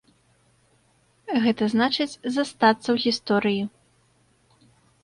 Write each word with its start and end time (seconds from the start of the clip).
Гэта 1.45 1.63
значыць, 1.75 2.09
застацца 2.35 2.87
ў 2.95 2.97
гісторыі. 3.05 3.63